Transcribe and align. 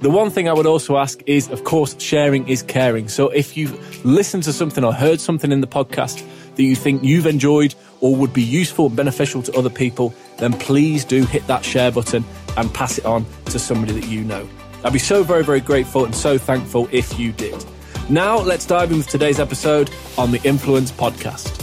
The 0.00 0.08
one 0.08 0.30
thing 0.30 0.48
I 0.48 0.54
would 0.54 0.64
also 0.64 0.96
ask 0.96 1.20
is, 1.26 1.50
of 1.50 1.64
course, 1.64 1.94
sharing 2.00 2.48
is 2.48 2.62
caring. 2.62 3.06
So 3.06 3.28
if 3.28 3.54
you've 3.54 4.02
listened 4.02 4.44
to 4.44 4.52
something 4.54 4.82
or 4.82 4.94
heard 4.94 5.20
something 5.20 5.52
in 5.52 5.60
the 5.60 5.66
podcast 5.66 6.26
that 6.56 6.62
you 6.62 6.74
think 6.74 7.04
you've 7.04 7.26
enjoyed 7.26 7.74
or 8.00 8.16
would 8.16 8.32
be 8.32 8.42
useful 8.42 8.86
and 8.86 8.96
beneficial 8.96 9.42
to 9.42 9.52
other 9.58 9.68
people, 9.68 10.14
then 10.38 10.54
please 10.54 11.04
do 11.04 11.26
hit 11.26 11.46
that 11.48 11.66
share 11.66 11.92
button 11.92 12.24
and 12.56 12.72
pass 12.72 12.96
it 12.96 13.04
on 13.04 13.26
to 13.44 13.58
somebody 13.58 13.92
that 13.92 14.06
you 14.06 14.24
know. 14.24 14.48
I'd 14.84 14.94
be 14.94 14.98
so 14.98 15.22
very, 15.22 15.44
very 15.44 15.60
grateful 15.60 16.06
and 16.06 16.14
so 16.14 16.38
thankful 16.38 16.88
if 16.90 17.18
you 17.18 17.32
did. 17.32 17.62
Now, 18.08 18.38
let's 18.38 18.64
dive 18.64 18.90
in 18.92 18.96
with 18.96 19.08
today's 19.08 19.38
episode 19.38 19.90
on 20.16 20.30
the 20.30 20.40
Influence 20.44 20.90
Podcast. 20.90 21.58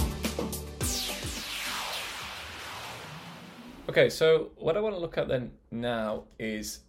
Okay, 3.90 4.12
so 4.12 4.52
what 4.58 4.78
I 4.78 4.80
want 4.80 4.94
to 4.94 5.02
look 5.02 5.18
at 5.18 5.28
then 5.28 5.54
now 5.72 6.26
is 6.38 6.82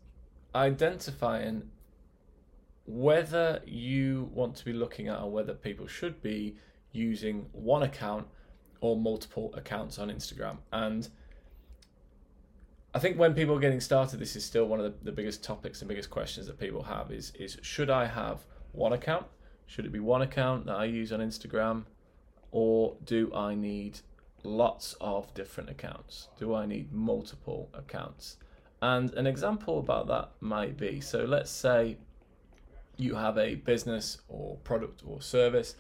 identifying 0.55 1.71
whether 2.87 3.61
you 3.67 4.31
want 4.33 4.57
to 4.57 4.65
be 4.65 4.73
looking 4.73 5.09
at 5.09 5.21
or 5.21 5.31
whether 5.31 5.53
people 5.53 5.87
should 5.87 6.23
be 6.23 6.57
using 6.93 7.47
one 7.53 7.83
account 7.83 8.27
or 8.81 8.97
multiple 8.97 9.53
accounts 9.55 9.99
on 9.99 10.09
Instagram. 10.09 10.59
And 10.73 11.09
I 12.95 12.99
think 12.99 13.19
when 13.19 13.35
people 13.35 13.55
are 13.57 13.61
getting 13.61 13.81
started, 13.81 14.19
this 14.19 14.37
is 14.37 14.45
still 14.45 14.65
one 14.65 14.81
of 14.81 14.85
the, 14.85 15.05
the 15.05 15.13
biggest 15.13 15.45
topics 15.45 15.83
and 15.83 15.89
biggest 15.89 16.09
questions 16.09 16.47
that 16.47 16.59
people 16.59 16.83
have 16.85 17.11
is, 17.11 17.33
is 17.39 17.59
should 17.61 17.91
I 17.91 18.07
have 18.07 18.47
one 18.73 18.93
account? 18.93 19.27
Should 19.67 19.85
it 19.85 19.93
be 19.93 20.01
one 20.01 20.23
account 20.23 20.65
that 20.67 20.77
I 20.77 20.87
use 20.87 21.13
on 21.13 21.21
Instagram? 21.21 21.85
Or 22.51 22.97
do 23.05 23.31
I 23.35 23.55
need 23.55 24.01
lots 24.43 24.97
of 25.01 25.35
different 25.35 25.69
accounts? 25.69 26.29
Do 26.39 26.55
I 26.55 26.65
need 26.65 26.91
multiple 26.91 27.69
accounts? 27.75 28.39
And 28.81 29.13
an 29.15 29.27
example 29.27 29.79
about 29.79 30.07
that 30.09 30.31
might 30.41 30.77
be 30.77 31.01
so 31.01 31.25
let's 31.25 31.51
say 31.51 31.97
you 32.97 33.15
have 33.15 33.39
a 33.39 33.57
business 33.57 34.19
or 34.29 34.57
product 34.59 35.03
or 35.07 35.21
service, 35.21 35.75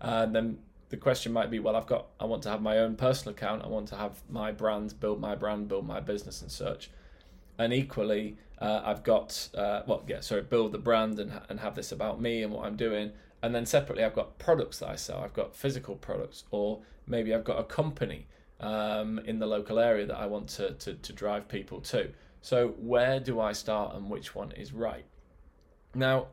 and 0.00 0.34
then 0.34 0.58
the 0.92 0.96
question 0.98 1.32
might 1.32 1.50
be 1.50 1.58
well, 1.58 1.74
I've 1.74 1.86
got, 1.86 2.08
I 2.20 2.26
want 2.26 2.42
to 2.42 2.50
have 2.50 2.60
my 2.60 2.78
own 2.78 2.96
personal 2.96 3.34
account, 3.34 3.64
I 3.64 3.68
want 3.68 3.88
to 3.88 3.96
have 3.96 4.22
my 4.28 4.52
brand, 4.52 5.00
build 5.00 5.20
my 5.20 5.34
brand, 5.34 5.66
build 5.66 5.86
my 5.86 6.00
business 6.00 6.42
and 6.42 6.50
such. 6.50 6.90
And 7.58 7.72
equally, 7.72 8.36
uh, 8.58 8.82
I've 8.84 9.02
got, 9.02 9.48
uh, 9.54 9.82
well, 9.86 10.04
yeah, 10.06 10.20
sorry, 10.20 10.42
build 10.42 10.72
the 10.72 10.78
brand 10.78 11.18
and, 11.18 11.32
and 11.48 11.60
have 11.60 11.74
this 11.74 11.92
about 11.92 12.20
me 12.20 12.42
and 12.42 12.52
what 12.52 12.66
I'm 12.66 12.76
doing. 12.76 13.12
And 13.42 13.54
then 13.54 13.64
separately, 13.64 14.04
I've 14.04 14.14
got 14.14 14.38
products 14.38 14.80
that 14.80 14.90
I 14.90 14.96
sell. 14.96 15.20
I've 15.20 15.32
got 15.32 15.56
physical 15.56 15.96
products, 15.96 16.44
or 16.50 16.80
maybe 17.06 17.34
I've 17.34 17.44
got 17.44 17.58
a 17.58 17.64
company 17.64 18.26
um, 18.60 19.18
in 19.20 19.38
the 19.38 19.46
local 19.46 19.78
area 19.78 20.04
that 20.04 20.18
I 20.18 20.26
want 20.26 20.48
to, 20.50 20.72
to, 20.72 20.94
to 20.94 21.12
drive 21.14 21.48
people 21.48 21.80
to. 21.80 22.10
So, 22.42 22.74
where 22.78 23.20
do 23.20 23.40
I 23.40 23.52
start 23.52 23.94
and 23.94 24.10
which 24.10 24.34
one 24.34 24.52
is 24.52 24.72
right? 24.72 25.04
Now, 25.94 26.26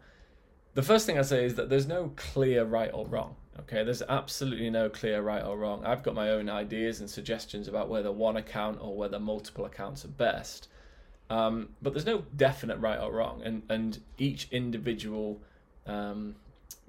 the 0.74 0.82
first 0.82 1.06
thing 1.06 1.20
I 1.20 1.22
say 1.22 1.46
is 1.46 1.56
that 1.56 1.70
there's 1.70 1.88
no 1.88 2.12
clear 2.16 2.66
right 2.66 2.92
or 2.94 3.08
wrong. 3.08 3.36
Okay, 3.60 3.84
there's 3.84 4.02
absolutely 4.02 4.70
no 4.70 4.90
clear 4.90 5.22
right 5.22 5.44
or 5.44 5.58
wrong. 5.58 5.86
I've 5.86 6.02
got 6.02 6.16
my 6.16 6.32
own 6.32 6.50
ideas 6.50 7.00
and 7.00 7.10
suggestions 7.10 7.68
about 7.68 7.90
whether 7.90 8.12
one 8.12 8.38
account 8.38 8.80
or 8.82 8.96
whether 8.96 9.20
multiple 9.20 9.66
accounts 9.66 10.04
are 10.06 10.10
best. 10.10 10.70
Um, 11.30 11.70
but 11.82 11.94
there's 11.94 12.06
no 12.06 12.24
definite 12.36 12.80
right 12.80 13.00
or 13.00 13.12
wrong, 13.12 13.42
and 13.44 13.62
and 13.70 14.00
each 14.18 14.48
individual 14.52 15.42
um, 15.86 16.36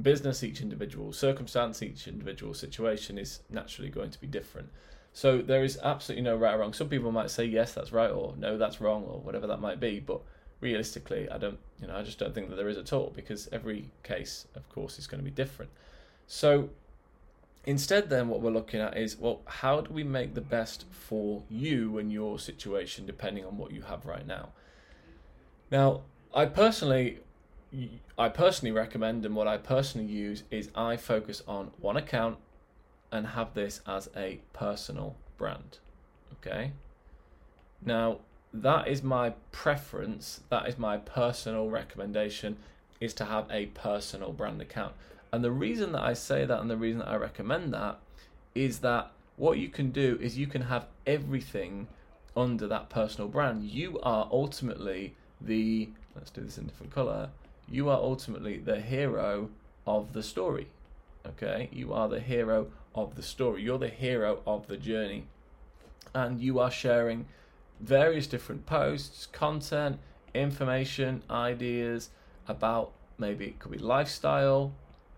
business, 0.01 0.43
each 0.43 0.63
individual 0.63 1.13
circumstance, 1.13 1.83
each 1.83 2.09
individual 2.09 2.55
situation 2.55 3.19
is 3.19 3.41
naturally 3.51 3.91
going 3.91 4.11
to 4.11 4.21
be 4.21 4.27
different. 4.27 4.71
So 5.13 5.39
there 5.39 5.65
is 5.65 5.79
absolutely 5.83 6.23
no 6.23 6.37
right 6.37 6.55
or 6.55 6.59
wrong. 6.59 6.73
Some 6.73 6.89
people 6.89 7.13
might 7.13 7.31
say 7.31 7.45
yes, 7.45 7.73
that's 7.73 7.93
right, 7.93 8.11
or 8.11 8.35
no, 8.39 8.57
that's 8.57 8.81
wrong, 8.81 9.05
or 9.05 9.21
whatever 9.21 9.47
that 9.49 9.61
might 9.61 9.81
be. 9.81 10.01
But 10.01 10.21
realistically, 10.61 11.29
I 11.29 11.39
don't, 11.39 11.59
you 11.81 11.89
know, 11.89 11.97
I 11.97 12.03
just 12.03 12.19
don't 12.19 12.35
think 12.35 12.49
that 12.51 12.57
there 12.57 12.69
is 12.69 12.79
at 12.79 12.93
all 12.93 13.13
because 13.15 13.49
every 13.53 13.91
case, 14.03 14.47
of 14.55 14.69
course, 14.69 14.99
is 14.99 15.07
going 15.07 15.19
to 15.19 15.25
be 15.25 15.31
different. 15.31 15.71
So 16.27 16.71
instead, 17.65 18.09
then 18.09 18.29
what 18.29 18.41
we're 18.41 18.51
looking 18.51 18.81
at 18.81 18.97
is 18.97 19.19
well, 19.19 19.41
how 19.47 19.81
do 19.81 19.93
we 19.93 20.05
make 20.05 20.35
the 20.35 20.41
best 20.41 20.85
for 20.91 21.43
you 21.49 21.99
and 21.99 22.13
your 22.13 22.39
situation, 22.39 23.07
depending 23.07 23.45
on 23.45 23.59
what 23.59 23.73
you 23.73 23.83
have 23.83 24.07
right 24.07 24.27
now. 24.27 24.51
Now, 25.71 26.03
I 26.35 26.47
personally, 26.47 27.19
I 28.19 28.29
personally 28.29 28.73
recommend, 28.73 29.27
and 29.27 29.35
what 29.35 29.49
I 29.49 29.57
personally 29.57 30.07
use 30.07 30.45
is 30.51 30.71
I 30.75 30.97
focus 30.97 31.43
on 31.49 31.73
one 31.81 31.97
account 31.97 32.39
and 33.13 33.29
have 33.29 33.55
this 33.55 33.81
as 33.87 34.09
a 34.17 34.41
personal 34.53 35.17
brand. 35.37 35.79
Okay. 36.35 36.73
Now, 37.85 38.19
that 38.53 38.89
is 38.89 39.03
my 39.03 39.31
preference, 39.53 40.41
that 40.49 40.69
is 40.69 40.79
my 40.79 40.99
personal 40.99 41.71
recommendation, 41.71 42.57
is 43.01 43.15
to 43.15 43.25
have 43.25 43.47
a 43.51 43.67
personal 43.67 44.33
brand 44.33 44.61
account. 44.61 44.95
And 45.33 45.45
the 45.45 45.51
reason 45.51 45.93
that 45.93 46.03
I 46.03 46.13
say 46.13 46.45
that 46.45 46.61
and 46.61 46.71
the 46.71 46.77
reason 46.77 46.99
that 46.99 47.09
I 47.09 47.17
recommend 47.17 47.73
that 47.73 47.99
is 48.55 48.81
that 48.81 49.13
what 49.37 49.59
you 49.59 49.69
can 49.69 49.91
do 49.91 50.19
is 50.21 50.37
you 50.37 50.47
can 50.47 50.63
have 50.63 50.87
everything 51.07 51.89
under 52.37 52.67
that 52.67 52.91
personal 52.91 53.29
brand. 53.29 53.65
You 53.65 53.99
are 54.03 54.29
ultimately 54.31 55.15
the, 55.41 55.89
let's 56.15 56.31
do 56.31 56.43
this 56.43 56.59
in 56.59 56.67
different 56.67 56.93
color, 56.93 57.31
you 57.71 57.89
are 57.89 57.99
ultimately 57.99 58.59
the 58.59 58.81
hero 58.81 59.49
of 59.87 60.13
the 60.13 60.23
story. 60.23 60.67
Okay, 61.27 61.69
you 61.73 61.93
are 61.93 62.09
the 62.09 62.21
hero 62.21 62.69
of 62.95 63.15
the 63.15 63.23
story. 63.23 63.63
You're 63.63 63.79
the 63.79 63.89
hero 63.89 64.41
of 64.47 64.67
the 64.67 64.77
journey. 64.77 65.25
And 66.15 66.41
you 66.41 66.59
are 66.59 66.71
sharing 66.71 67.27
various 67.81 68.27
different 68.27 68.67
posts, 68.67 69.27
content, 69.27 69.99
information, 70.35 71.23
ideas 71.31 72.11
about 72.49 72.93
maybe 73.19 73.47
it 73.47 73.59
could 73.59 73.73
be 73.73 73.79
lifestyle, 73.79 74.73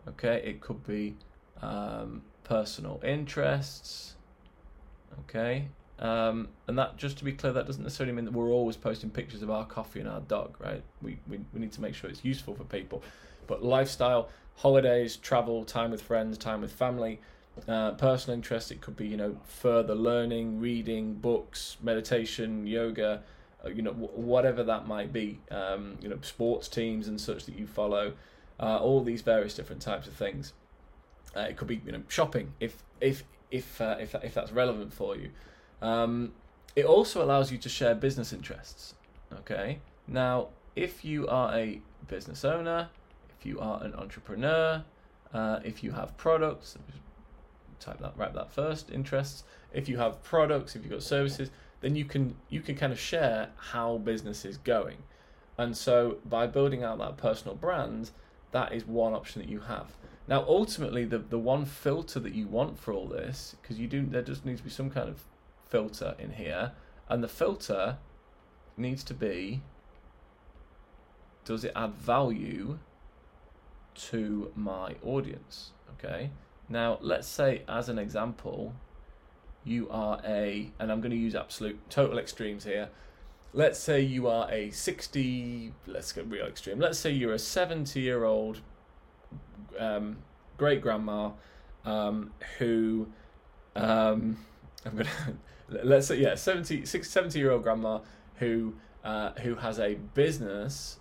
okay, 0.09 0.43
it 0.44 0.61
could 0.61 0.87
be 0.87 1.16
um, 1.61 2.22
personal 2.44 3.00
interests, 3.05 4.15
okay. 5.21 5.69
Um, 5.99 6.49
and 6.66 6.77
that, 6.78 6.97
just 6.97 7.19
to 7.19 7.25
be 7.25 7.32
clear, 7.32 7.53
that 7.53 7.66
doesn't 7.66 7.82
necessarily 7.82 8.12
mean 8.12 8.25
that 8.25 8.34
we're 8.34 8.50
always 8.50 8.77
posting 8.77 9.09
pictures 9.09 9.43
of 9.43 9.50
our 9.50 9.65
coffee 9.65 10.00
and 10.00 10.09
our 10.09 10.21
dog, 10.21 10.56
right? 10.59 10.82
We, 11.00 11.19
we, 11.28 11.38
we 11.53 11.61
need 11.61 11.72
to 11.72 11.81
make 11.81 11.94
sure 11.94 12.11
it's 12.11 12.25
useful 12.25 12.55
for 12.55 12.65
people. 12.65 13.03
But 13.47 13.62
lifestyle, 13.62 14.28
holidays, 14.56 15.16
travel, 15.16 15.65
time 15.65 15.93
with 15.93 16.03
friends, 16.03 16.38
time 16.38 16.61
with 16.61 16.72
family, 16.72 17.21
uh, 17.69 17.93
personal 17.93 18.35
interest, 18.35 18.73
it 18.73 18.81
could 18.81 18.97
be 18.97 19.06
you 19.06 19.17
know 19.17 19.37
further 19.44 19.94
learning, 19.94 20.59
reading, 20.61 21.15
books, 21.15 21.76
meditation, 21.82 22.67
yoga, 22.67 23.23
uh, 23.65 23.69
you 23.69 23.82
know 23.82 23.93
whatever 23.93 24.62
that 24.62 24.87
might 24.87 25.12
be. 25.12 25.41
Um, 25.50 25.99
you 26.00 26.09
know 26.09 26.19
sports 26.23 26.69
teams 26.69 27.09
and 27.09 27.21
such 27.21 27.44
that 27.47 27.59
you 27.59 27.67
follow, 27.67 28.15
uh, 28.59 28.79
all 28.79 29.03
these 29.03 29.23
various 29.23 29.55
different 29.55 29.82
types 29.82 30.06
of 30.06 30.15
things. 30.15 30.53
Uh, 31.37 31.41
it 31.41 31.56
could 31.56 31.69
be 31.69 31.81
you 31.85 31.93
know 31.93 32.03
shopping 32.09 32.53
if 32.61 32.82
if 33.00 33.25
if 33.50 33.81
uh, 33.81 33.97
if 34.00 34.15
if 34.23 34.35
that's 34.35 34.53
relevant 34.53 34.93
for 34.93 35.17
you. 35.17 35.31
Um, 35.81 36.32
it 36.75 36.87
also 36.87 37.23
allows 37.23 37.53
you 37.53 37.59
to 37.59 37.69
share 37.69 37.94
business 37.94 38.32
interests. 38.32 38.94
Okay, 39.32 39.81
now 40.06 40.49
if 40.75 41.05
you 41.05 41.29
are 41.29 41.55
a 41.55 41.81
business 42.09 42.44
owner, 42.44 42.88
if 43.38 43.47
you 43.47 43.61
are 43.61 43.82
an 43.82 43.94
entrepreneur, 43.94 44.85
uh, 45.35 45.61
if 45.65 45.82
you 45.82 45.93
have 45.93 46.17
products, 46.17 46.76
type 47.82 47.99
that, 48.00 48.17
write 48.17 48.34
that 48.34 48.52
first, 48.52 48.90
interests. 48.90 49.44
If 49.73 49.88
you 49.88 49.99
have 49.99 50.23
products, 50.23 50.76
if 50.76 50.82
you've 50.82 50.93
got 50.93 51.02
services, 51.02 51.50
then 51.81 51.96
you 51.96 52.05
can 52.05 52.37
you 52.49 52.61
can 52.61 52.76
kind 52.76 52.93
of 52.93 52.99
share 52.99 53.50
how 53.56 53.99
business 53.99 54.44
is 54.44 54.56
going. 54.56 54.99
And 55.58 55.76
so 55.76 56.19
by 56.25 56.46
building 56.46 56.82
out 56.82 56.99
that 56.99 57.17
personal 57.17 57.55
brand, 57.55 58.11
that 58.52 58.73
is 58.73 58.87
one 58.87 59.12
option 59.12 59.43
that 59.43 59.50
you 59.50 59.61
have. 59.61 59.96
Now 60.29 60.44
ultimately 60.46 61.05
the 61.05 61.19
the 61.19 61.38
one 61.38 61.64
filter 61.64 62.20
that 62.20 62.34
you 62.34 62.46
want 62.46 62.79
for 62.79 62.93
all 62.93 63.06
this, 63.06 63.56
because 63.61 63.79
you 63.79 63.88
do 63.88 64.06
there 64.06 64.23
just 64.23 64.46
needs 64.46 64.61
to 64.61 64.64
be 64.64 64.70
some 64.70 64.90
kind 64.90 65.08
of 65.08 65.25
filter 65.69 66.14
in 66.19 66.32
here, 66.32 66.73
and 67.08 67.23
the 67.23 67.28
filter 67.28 67.99
needs 68.76 69.05
to 69.05 69.14
be 69.14 69.62
does 71.44 71.64
it 71.64 71.73
add 71.75 71.94
value 71.94 72.78
to 73.94 74.52
my 74.55 74.94
audience? 75.02 75.73
Okay. 75.94 76.31
Now, 76.73 76.97
let's 77.03 77.29
say, 77.29 77.65
as 77.69 77.91
an 77.91 77.99
example, 77.99 78.73
you 79.63 79.91
are 79.91 80.23
a, 80.25 80.71
and 80.79 80.91
I'm 80.91 81.03
going 81.03 81.11
to 81.11 81.19
use 81.19 81.35
absolute 81.35 81.79
total 81.91 82.19
extremes 82.19 82.65
here. 82.65 82.89
Let's 83.53 83.79
say 83.79 84.01
you 84.01 84.27
are 84.27 84.51
a 84.51 84.71
60, 84.71 85.75
let's 85.87 86.13
get 86.13 86.27
real 86.31 86.47
extreme. 86.47 86.79
Let's 86.79 86.99
say 86.99 87.11
you're 87.11 87.35
a 87.35 87.39
70 87.39 88.01
year 88.01 88.25
old 88.25 88.61
um, 89.79 90.17
great 90.57 90.81
grandma 90.81 91.33
um, 91.85 92.33
who, 92.57 93.07
um, 93.77 94.39
I'm 94.87 94.95
going 94.95 95.07
to, 95.71 95.85
let's 95.85 96.07
say, 96.07 96.17
yeah, 96.17 96.37
70, 96.37 96.87
70 96.87 97.39
year 97.39 97.51
old 97.51 97.65
grandma 97.65 98.01
who, 98.37 98.73
uh, 99.05 99.33
who 99.43 99.57
has 99.57 99.79
a 99.79 99.97
business 100.15 101.01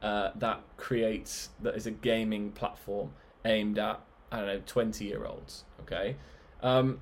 uh, 0.00 0.30
that 0.36 0.60
creates, 0.76 1.48
that 1.60 1.74
is 1.74 1.88
a 1.88 1.90
gaming 1.90 2.52
platform 2.52 3.10
aimed 3.44 3.80
at 3.80 4.00
I 4.30 4.38
don't 4.38 4.46
know, 4.46 4.62
20 4.66 5.04
year 5.04 5.24
olds. 5.24 5.64
Okay. 5.80 6.16
Um, 6.62 7.00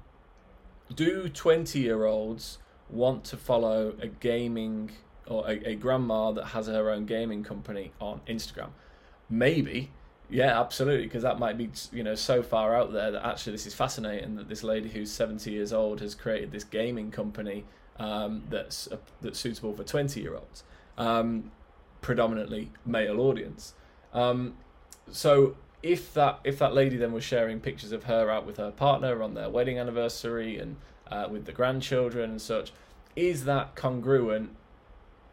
do 0.94 1.28
20 1.28 1.78
year 1.78 2.04
olds 2.04 2.58
want 2.88 3.24
to 3.24 3.36
follow 3.36 3.94
a 4.00 4.06
gaming 4.06 4.90
or 5.26 5.48
a, 5.48 5.70
a 5.70 5.74
grandma 5.74 6.30
that 6.32 6.46
has 6.46 6.66
her 6.68 6.90
own 6.90 7.06
gaming 7.06 7.42
company 7.42 7.92
on 8.00 8.20
Instagram? 8.28 8.70
Maybe. 9.28 9.90
Yeah, 10.28 10.60
absolutely, 10.60 11.06
because 11.06 11.22
that 11.22 11.38
might 11.38 11.56
be 11.56 11.70
you 11.92 12.02
know 12.02 12.16
so 12.16 12.42
far 12.42 12.74
out 12.74 12.92
there 12.92 13.12
that 13.12 13.24
actually 13.24 13.52
this 13.52 13.66
is 13.66 13.74
fascinating 13.74 14.34
that 14.36 14.48
this 14.48 14.64
lady 14.64 14.88
who's 14.88 15.10
70 15.12 15.50
years 15.52 15.72
old 15.72 16.00
has 16.00 16.16
created 16.16 16.50
this 16.50 16.64
gaming 16.64 17.12
company 17.12 17.64
um, 17.98 18.42
that's 18.50 18.88
uh, 18.90 18.96
that's 19.20 19.38
suitable 19.38 19.72
for 19.72 19.84
20 19.84 20.20
year 20.20 20.34
olds, 20.34 20.64
um, 20.98 21.52
predominantly 22.00 22.72
male 22.84 23.20
audience. 23.20 23.74
Um, 24.12 24.54
so 25.10 25.56
if 25.86 26.12
that 26.14 26.40
if 26.42 26.58
that 26.58 26.74
lady 26.74 26.96
then 26.96 27.12
was 27.12 27.22
sharing 27.22 27.60
pictures 27.60 27.92
of 27.92 28.04
her 28.04 28.28
out 28.28 28.44
with 28.44 28.56
her 28.56 28.72
partner 28.72 29.22
on 29.22 29.34
their 29.34 29.48
wedding 29.48 29.78
anniversary 29.78 30.58
and 30.58 30.76
uh, 31.08 31.28
with 31.30 31.44
the 31.44 31.52
grandchildren 31.52 32.30
and 32.30 32.42
such, 32.42 32.72
is 33.14 33.44
that 33.44 33.76
congruent 33.76 34.50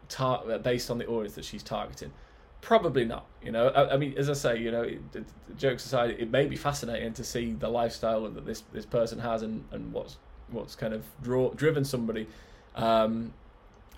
tar- 0.08 0.44
uh, 0.48 0.58
based 0.58 0.92
on 0.92 0.98
the 0.98 1.06
audience 1.06 1.34
that 1.34 1.44
she's 1.44 1.64
targeting? 1.64 2.12
Probably 2.60 3.04
not. 3.04 3.26
You 3.42 3.50
know, 3.50 3.68
I, 3.68 3.94
I 3.94 3.96
mean, 3.96 4.14
as 4.16 4.30
I 4.30 4.34
say, 4.34 4.58
you 4.60 4.70
know, 4.70 4.82
it, 4.82 5.00
it, 5.12 5.24
jokes 5.58 5.84
aside, 5.84 6.10
it 6.10 6.30
may 6.30 6.46
be 6.46 6.54
fascinating 6.56 7.12
to 7.14 7.24
see 7.24 7.52
the 7.52 7.68
lifestyle 7.68 8.22
that 8.30 8.46
this 8.46 8.62
this 8.72 8.86
person 8.86 9.18
has 9.18 9.42
and, 9.42 9.64
and 9.72 9.92
what's 9.92 10.18
what's 10.50 10.76
kind 10.76 10.94
of 10.94 11.04
draw, 11.20 11.50
driven 11.50 11.84
somebody 11.84 12.28
um, 12.76 13.32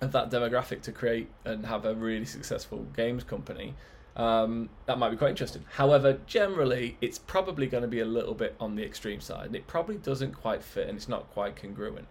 of 0.01 0.11
that 0.11 0.31
demographic 0.31 0.81
to 0.81 0.91
create 0.91 1.29
and 1.45 1.67
have 1.67 1.85
a 1.85 1.93
really 1.93 2.25
successful 2.25 2.87
games 2.95 3.23
company. 3.23 3.75
Um, 4.17 4.69
that 4.87 4.97
might 4.97 5.11
be 5.11 5.15
quite 5.15 5.29
interesting. 5.29 5.63
However, 5.73 6.19
generally, 6.25 6.97
it's 7.01 7.19
probably 7.19 7.67
going 7.67 7.83
to 7.83 7.87
be 7.87 7.99
a 7.99 8.05
little 8.05 8.33
bit 8.33 8.55
on 8.59 8.75
the 8.75 8.83
extreme 8.83 9.21
side, 9.21 9.45
and 9.45 9.55
it 9.55 9.67
probably 9.67 9.97
doesn't 9.97 10.33
quite 10.33 10.63
fit, 10.63 10.89
and 10.89 10.97
it's 10.97 11.07
not 11.07 11.29
quite 11.31 11.55
congruent. 11.55 12.07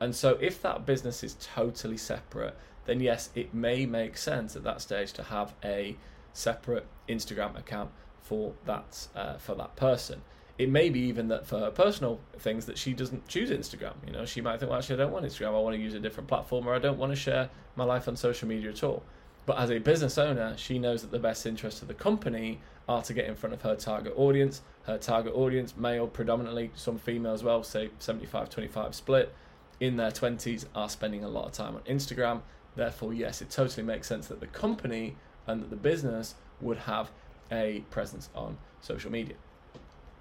And 0.00 0.14
so, 0.14 0.38
if 0.40 0.62
that 0.62 0.86
business 0.86 1.24
is 1.24 1.36
totally 1.40 1.96
separate, 1.96 2.56
then 2.86 3.00
yes, 3.00 3.30
it 3.34 3.52
may 3.52 3.86
make 3.86 4.16
sense 4.16 4.54
at 4.54 4.62
that 4.62 4.80
stage 4.80 5.12
to 5.14 5.24
have 5.24 5.52
a 5.64 5.96
separate 6.32 6.86
Instagram 7.08 7.58
account 7.58 7.90
for 8.22 8.54
that 8.64 9.08
uh, 9.16 9.36
for 9.38 9.56
that 9.56 9.74
person. 9.74 10.22
It 10.58 10.68
may 10.68 10.90
be 10.90 11.00
even 11.00 11.26
that 11.28 11.44
for 11.44 11.58
her 11.58 11.70
personal 11.70 12.20
things 12.38 12.66
that 12.66 12.78
she 12.78 12.92
doesn't 12.92 13.26
choose 13.26 13.50
Instagram. 13.50 13.94
You 14.06 14.12
know, 14.12 14.24
she 14.24 14.40
might 14.40 14.60
think, 14.60 14.70
well, 14.70 14.78
actually, 14.78 14.94
I 14.96 14.98
don't 14.98 15.12
want 15.12 15.24
Instagram. 15.24 15.48
I 15.48 15.58
want 15.58 15.74
to 15.74 15.82
use 15.82 15.94
a 15.94 16.00
different 16.00 16.28
platform, 16.28 16.68
or 16.68 16.74
I 16.74 16.78
don't 16.78 16.98
want 16.98 17.10
to 17.10 17.16
share 17.16 17.50
my 17.74 17.84
life 17.84 18.06
on 18.06 18.14
social 18.16 18.46
media 18.46 18.70
at 18.70 18.84
all. 18.84 19.02
But 19.48 19.56
as 19.60 19.70
a 19.70 19.78
business 19.78 20.18
owner, 20.18 20.54
she 20.58 20.78
knows 20.78 21.00
that 21.00 21.10
the 21.10 21.18
best 21.18 21.46
interests 21.46 21.80
of 21.80 21.88
the 21.88 21.94
company 21.94 22.60
are 22.86 23.00
to 23.00 23.14
get 23.14 23.24
in 23.24 23.34
front 23.34 23.54
of 23.54 23.62
her 23.62 23.74
target 23.76 24.12
audience. 24.14 24.60
Her 24.82 24.98
target 24.98 25.32
audience, 25.34 25.74
male 25.74 26.06
predominantly, 26.06 26.70
some 26.74 26.98
female 26.98 27.32
as 27.32 27.42
well, 27.42 27.62
say 27.62 27.88
75 27.98 28.50
25 28.50 28.94
split, 28.94 29.34
in 29.80 29.96
their 29.96 30.10
20s 30.10 30.66
are 30.74 30.90
spending 30.90 31.24
a 31.24 31.30
lot 31.30 31.46
of 31.46 31.52
time 31.52 31.76
on 31.76 31.80
Instagram. 31.84 32.42
Therefore, 32.76 33.14
yes, 33.14 33.40
it 33.40 33.48
totally 33.48 33.86
makes 33.86 34.06
sense 34.06 34.26
that 34.26 34.40
the 34.40 34.48
company 34.48 35.16
and 35.46 35.62
that 35.62 35.70
the 35.70 35.76
business 35.76 36.34
would 36.60 36.80
have 36.80 37.10
a 37.50 37.82
presence 37.88 38.28
on 38.34 38.58
social 38.82 39.10
media. 39.10 39.36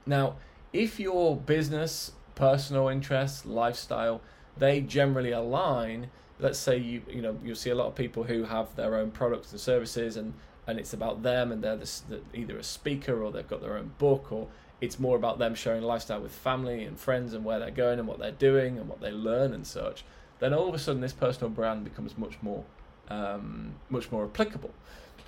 Now, 0.06 0.38
if 0.72 1.02
your 1.02 1.36
business, 1.36 2.14
personal 2.36 2.88
interests, 2.88 3.46
lifestyle, 3.46 4.22
they 4.56 4.80
generally 4.80 5.34
align, 5.34 6.12
let's 6.40 6.60
say 6.60 6.78
you 6.78 7.02
you 7.10 7.22
know 7.22 7.38
you'll 7.44 7.56
see 7.56 7.70
a 7.70 7.76
lot 7.76 7.88
of 7.88 7.96
people 7.96 8.24
who 8.24 8.44
have 8.44 8.76
their 8.76 8.96
own 8.96 9.12
products 9.12 9.52
and 9.52 9.60
services 9.60 10.18
and 10.18 10.34
and 10.68 10.80
it's 10.80 10.92
about 10.92 11.24
them 11.24 11.52
and 11.52 11.64
they're 11.64 11.78
this, 11.78 12.04
either 12.34 12.58
a 12.58 12.64
speaker 12.64 13.24
or 13.24 13.32
they've 13.32 13.48
got 13.48 13.62
their 13.62 13.78
own 13.78 13.92
book 13.98 14.32
or 14.32 14.48
it's 14.82 15.00
more 15.00 15.16
about 15.16 15.40
them 15.40 15.56
sharing 15.56 15.82
lifestyle 15.82 16.20
with 16.20 16.32
family 16.32 16.84
and 16.84 17.00
friends 17.00 17.34
and 17.34 17.44
where 17.46 17.58
they're 17.58 17.72
going 17.72 18.00
and 18.00 18.08
what 18.08 18.20
they're 18.20 18.32
doing 18.32 18.78
and 18.78 18.88
what 18.90 19.00
they 19.00 19.12
learn 19.12 19.54
and 19.54 19.66
such 19.66 20.04
then 20.40 20.54
all 20.54 20.68
of 20.68 20.76
a 20.76 20.80
sudden 20.80 21.02
this 21.02 21.14
personal 21.14 21.50
brand 21.50 21.84
becomes 21.84 22.18
much 22.18 22.38
more 22.42 22.64
um, 23.10 23.76
much 23.90 24.12
more 24.12 24.26
applicable. 24.26 24.72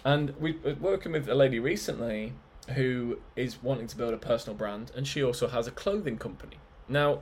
And 0.03 0.33
we 0.39 0.57
are 0.65 0.73
working 0.75 1.11
with 1.11 1.27
a 1.29 1.35
lady 1.35 1.59
recently 1.59 2.33
who 2.75 3.19
is 3.35 3.61
wanting 3.63 3.88
to 3.88 3.97
build 3.97 4.13
a 4.13 4.17
personal 4.17 4.56
brand 4.56 4.91
and 4.95 5.07
she 5.07 5.23
also 5.23 5.47
has 5.47 5.67
a 5.67 5.71
clothing 5.71 6.17
company. 6.17 6.57
Now 6.88 7.19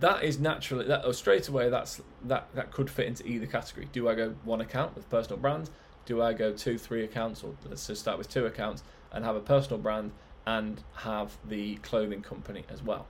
that 0.00 0.22
is 0.22 0.38
naturally 0.38 0.86
that 0.86 1.04
or 1.04 1.12
straight 1.14 1.48
away 1.48 1.70
that's 1.70 2.00
that 2.24 2.48
that 2.54 2.70
could 2.70 2.90
fit 2.90 3.06
into 3.06 3.26
either 3.26 3.46
category. 3.46 3.88
Do 3.92 4.08
I 4.08 4.14
go 4.14 4.34
one 4.44 4.60
account 4.60 4.94
with 4.94 5.08
personal 5.08 5.38
brand? 5.38 5.70
Do 6.04 6.22
I 6.22 6.34
go 6.34 6.52
two, 6.52 6.78
three 6.78 7.02
accounts, 7.02 7.42
or 7.42 7.54
let's 7.68 7.86
just 7.86 8.00
start 8.00 8.18
with 8.18 8.28
two 8.28 8.46
accounts 8.46 8.84
and 9.10 9.24
have 9.24 9.34
a 9.34 9.40
personal 9.40 9.78
brand 9.78 10.12
and 10.46 10.82
have 10.98 11.36
the 11.48 11.76
clothing 11.76 12.22
company 12.22 12.64
as 12.70 12.82
well? 12.82 13.06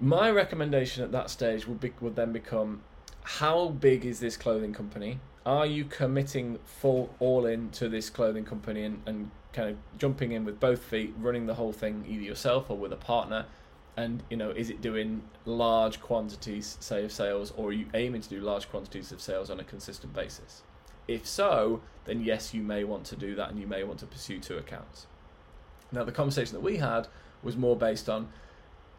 My 0.00 0.30
recommendation 0.30 1.04
at 1.04 1.12
that 1.12 1.30
stage 1.30 1.66
would 1.66 1.80
be 1.80 1.92
would 2.00 2.16
then 2.16 2.32
become 2.32 2.82
how 3.22 3.68
big 3.68 4.04
is 4.04 4.18
this 4.18 4.36
clothing 4.36 4.72
company? 4.72 5.20
Are 5.44 5.66
you 5.66 5.84
committing 5.84 6.58
full 6.64 7.14
all 7.20 7.46
in 7.46 7.70
to 7.70 7.88
this 7.88 8.10
clothing 8.10 8.44
company 8.44 8.84
and, 8.84 9.02
and 9.06 9.30
kind 9.52 9.70
of 9.70 9.76
jumping 9.98 10.32
in 10.32 10.44
with 10.44 10.58
both 10.58 10.82
feet, 10.82 11.14
running 11.18 11.46
the 11.46 11.54
whole 11.54 11.72
thing 11.72 12.04
either 12.08 12.22
yourself 12.22 12.70
or 12.70 12.76
with 12.76 12.92
a 12.92 12.96
partner? 12.96 13.46
And 13.96 14.22
you 14.30 14.36
know 14.36 14.50
is 14.50 14.70
it 14.70 14.80
doing 14.80 15.22
large 15.44 16.00
quantities 16.00 16.76
say 16.80 17.04
of 17.04 17.12
sales 17.12 17.52
or 17.56 17.68
are 17.68 17.72
you 17.72 17.86
aiming 17.94 18.20
to 18.22 18.28
do 18.28 18.40
large 18.40 18.68
quantities 18.70 19.12
of 19.12 19.20
sales 19.20 19.50
on 19.50 19.60
a 19.60 19.64
consistent 19.64 20.14
basis? 20.14 20.62
If 21.08 21.26
so 21.26 21.80
then 22.04 22.22
yes 22.22 22.54
you 22.54 22.62
may 22.62 22.84
want 22.84 23.04
to 23.06 23.16
do 23.16 23.34
that 23.34 23.50
and 23.50 23.58
you 23.58 23.66
may 23.66 23.84
want 23.84 23.98
to 24.00 24.06
pursue 24.06 24.38
two 24.38 24.56
accounts. 24.56 25.06
Now 25.90 26.04
the 26.04 26.12
conversation 26.12 26.54
that 26.54 26.62
we 26.62 26.78
had 26.78 27.08
was 27.42 27.56
more 27.56 27.76
based 27.76 28.08
on 28.08 28.28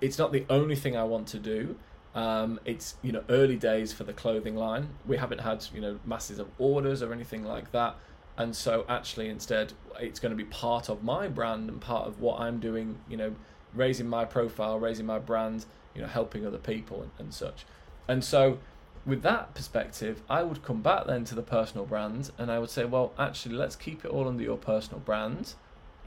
it's 0.01 0.18
not 0.18 0.32
the 0.32 0.46
only 0.50 0.75
thing 0.75 0.98
i 0.98 1.03
want 1.03 1.27
to 1.29 1.39
do. 1.39 1.77
Um, 2.13 2.60
it's 2.63 2.96
you 3.01 3.12
know 3.12 3.24
early 3.29 3.56
days 3.56 3.94
for 3.94 4.03
the 4.03 4.13
clothing 4.13 4.56
line. 4.56 4.89
We 5.08 5.18
haven't 5.18 5.41
had 5.41 5.65
you 5.74 5.82
know 5.82 6.00
masses 6.06 6.39
of 6.39 6.50
orders 6.60 7.01
or 7.01 7.12
anything 7.12 7.44
like 7.44 7.72
that. 7.72 7.96
And 8.38 8.56
so 8.56 8.86
actually 8.89 9.29
instead 9.29 9.74
it's 10.00 10.20
going 10.20 10.32
to 10.32 10.36
be 10.36 10.46
part 10.46 10.89
of 10.89 11.03
my 11.03 11.27
brand 11.27 11.70
and 11.70 11.79
part 11.79 12.08
of 12.08 12.20
what 12.20 12.39
i'm 12.39 12.60
doing 12.60 12.98
you 13.08 13.18
know 13.18 13.36
raising 13.75 14.08
my 14.08 14.25
profile, 14.25 14.80
raising 14.80 15.06
my 15.06 15.20
brand, 15.20 15.65
you 15.96 16.01
know, 16.01 16.08
helping 16.08 16.46
other 16.46 16.58
people 16.58 17.01
and, 17.01 17.12
and 17.20 17.34
such. 17.34 17.65
And 18.08 18.24
so 18.24 18.60
with 19.06 19.22
that 19.24 19.53
perspective, 19.53 20.22
I 20.30 20.44
would 20.44 20.63
come 20.63 20.82
back 20.82 21.06
then 21.08 21.25
to 21.25 21.36
the 21.36 21.42
personal 21.42 21.86
brand 21.86 22.32
and 22.38 22.51
I 22.51 22.60
would 22.60 22.70
say, 22.70 22.86
well, 22.86 23.13
actually, 23.20 23.56
let's 23.56 23.75
keep 23.75 24.06
it 24.06 24.12
all 24.12 24.27
under 24.27 24.44
your 24.44 24.58
personal 24.58 25.00
brand. 25.00 25.53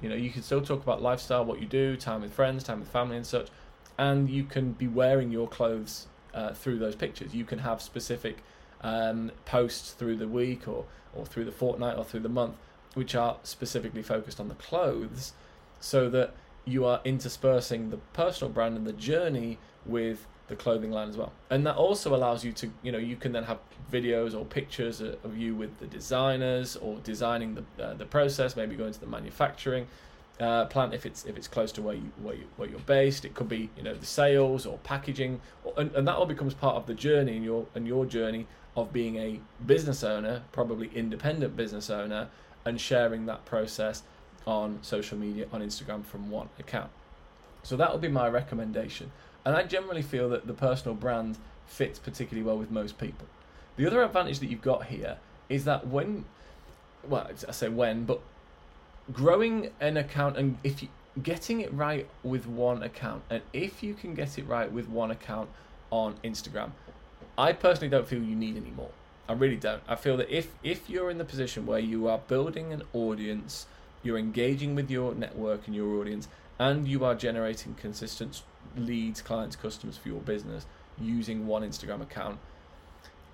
You 0.01 0.09
know, 0.09 0.15
you 0.15 0.31
can 0.31 0.43
still 0.43 0.63
talk 0.63 0.83
about 0.83 1.03
lifestyle, 1.03 1.45
what 1.45 1.61
you 1.61 1.67
do, 1.67 1.97
time 1.97 2.23
with 2.23 2.33
friends, 2.33 2.65
time 2.65 2.81
with 2.81 2.89
family, 2.89 3.17
and 3.17 3.27
such, 3.27 3.49
and 3.99 4.29
you 4.29 4.45
can 4.45 4.73
be 4.73 4.87
wearing 4.87 5.31
your 5.31 5.49
clothes 5.49 6.07
uh, 6.35 6.53
through 6.53 6.79
those 6.79 6.95
pictures. 6.95 7.35
You 7.35 7.45
can 7.45 7.61
have 7.61 7.81
specific 7.81 8.39
um, 8.83 9.33
posts 9.47 9.93
through 9.93 10.17
the 10.17 10.29
week 10.29 10.69
or, 10.69 10.85
or 11.15 11.25
through 11.25 11.47
the 11.47 11.53
fortnight 11.53 11.97
or 11.97 12.05
through 12.05 12.21
the 12.21 12.29
month, 12.29 12.57
which 12.95 13.15
are 13.15 13.39
specifically 13.43 14.03
focused 14.03 14.39
on 14.39 14.49
the 14.49 14.55
clothes, 14.55 15.33
so 15.81 16.11
that 16.11 16.35
you 16.67 16.85
are 16.85 17.01
interspersing 17.05 17.91
the 17.91 17.97
personal 18.13 18.53
brand 18.53 18.77
and 18.77 18.87
the 18.87 18.93
journey 18.93 19.59
with 19.87 20.27
the 20.49 20.57
clothing 20.57 20.91
line 20.91 21.09
as 21.09 21.17
well. 21.17 21.33
And 21.51 21.67
that 21.67 21.77
also 21.77 22.15
allows 22.15 22.45
you 22.45 22.53
to, 22.53 22.71
you 22.83 22.93
know, 22.93 22.99
you 22.99 23.17
can 23.17 23.33
then 23.33 23.45
have 23.45 23.59
videos 23.91 24.39
or 24.39 24.45
pictures 24.45 25.01
of 25.01 25.37
you 25.37 25.55
with 25.55 25.79
the 25.79 25.87
designers 25.87 26.77
or 26.77 26.99
designing 26.99 27.55
the 27.55 27.85
uh, 27.85 27.95
the 27.95 28.05
process, 28.05 28.57
maybe 28.57 28.77
going 28.77 28.93
to 28.93 29.01
the 29.01 29.07
manufacturing 29.07 29.87
uh, 30.41 30.67
plant 30.67 30.93
if 30.93 31.07
it's 31.07 31.25
if 31.25 31.37
it's 31.37 31.49
close 31.49 31.73
to 31.73 31.83
where 31.83 31.95
you 31.95 32.11
where 32.23 32.35
you 32.35 32.45
where 32.57 32.69
you're 32.69 32.79
based. 32.81 33.25
It 33.25 33.35
could 33.35 33.49
be, 33.49 33.71
you 33.77 33.83
know, 33.83 33.95
the 33.95 34.07
sales 34.07 34.67
or 34.67 34.79
packaging, 34.79 35.41
and, 35.77 35.91
and 35.95 36.07
that 36.07 36.17
all 36.17 36.27
becomes 36.27 36.55
part 36.55 36.77
of 36.77 36.87
the 36.87 36.95
journey 36.95 37.37
and 37.37 37.45
your 37.45 37.67
and 37.75 37.87
your 37.87 38.07
journey 38.07 38.47
of 38.77 38.93
being 38.93 39.17
a 39.17 39.41
business 39.65 40.05
owner, 40.05 40.43
probably 40.53 40.91
independent 40.95 41.57
business 41.57 41.89
owner, 41.89 42.29
and 42.65 42.81
sharing 42.81 43.27
that 43.27 43.45
process 43.47 44.03
on 44.47 44.79
social 44.83 45.19
media 45.19 45.47
on 45.53 45.61
Instagram 45.61 46.05
from 46.05 46.31
one 46.31 46.49
account. 46.59 46.91
So 47.63 47.77
that 47.77 47.93
would 47.93 48.01
be 48.01 48.09
my 48.09 48.29
recommendation. 48.29 49.11
And 49.45 49.57
I 49.57 49.65
generally 49.65 50.03
feel 50.03 50.29
that 50.31 50.47
the 50.47 50.53
personal 50.53 50.95
brand 50.95 51.39
fits 51.67 51.99
particularly 51.99 52.47
well 52.47 52.59
with 52.59 52.71
most 52.71 52.99
people. 52.99 53.27
The 53.77 53.87
other 53.87 54.03
advantage 54.03 54.39
that 54.39 54.47
you've 54.47 54.63
got 54.63 54.87
here 54.87 55.19
is 55.49 55.65
that 55.65 55.87
when, 55.87 56.25
well, 57.07 57.29
I 57.49 57.53
say 57.53 57.69
when, 57.69 58.05
but 58.05 58.21
growing 59.13 59.71
an 59.81 59.97
account 59.97 60.37
and 60.37 60.59
if 60.65 60.83
you 60.83 60.89
getting 61.23 61.61
it 61.61 61.73
right 61.73 62.07
with 62.23 62.47
one 62.47 62.83
account, 62.83 63.23
and 63.31 63.43
if 63.53 63.83
you 63.83 63.95
can 63.95 64.15
get 64.15 64.39
it 64.39 64.47
right 64.47 64.71
with 64.71 64.89
one 64.89 65.11
account 65.11 65.49
on 65.91 66.15
Instagram, 66.23 66.71
I 67.39 67.53
personally 67.53 67.89
don't 67.89 68.07
feel 68.07 68.23
you 68.23 68.37
need 68.37 68.57
any 68.57 68.71
more. 68.71 68.91
I 69.29 69.33
really 69.33 69.57
don't. 69.57 69.83
I 69.89 69.97
feel 69.97 70.17
that 70.19 70.31
if 70.31 70.55
if 70.63 70.89
you're 70.89 71.11
in 71.11 71.19
the 71.19 71.25
position 71.25 71.67
where 71.67 71.79
you 71.79 72.07
are 72.09 72.19
building 72.19 72.73
an 72.73 72.83
audience, 72.93 73.67
you're 74.07 74.19
engaging 74.19 74.75
with 74.75 74.91
your 74.91 75.15
network 75.15 75.67
and 75.67 75.75
your 75.75 76.01
audience, 76.01 76.29
and 76.59 76.89
you 76.89 77.05
are 77.05 77.15
generating 77.15 77.75
consistent 77.75 78.43
leads, 78.77 79.21
clients, 79.21 79.57
customers 79.57 79.97
for 79.97 80.09
your 80.09 80.21
business 80.21 80.67
using 80.99 81.47
one 81.47 81.63
Instagram 81.63 82.01
account, 82.01 82.39